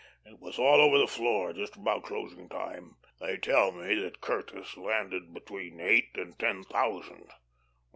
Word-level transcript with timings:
It 0.25 0.39
was 0.39 0.57
all 0.57 0.81
over 0.81 0.97
the 0.97 1.05
Floor 1.07 1.53
just 1.53 1.75
about 1.75 2.01
closing 2.03 2.49
time. 2.49 2.95
They 3.19 3.37
tell 3.37 3.71
me 3.71 3.93
that 4.01 4.19
Curtis 4.19 4.75
landed 4.75 5.31
between 5.31 5.79
eight 5.79 6.09
and 6.17 6.39
ten 6.39 6.63
thousand. 6.63 7.29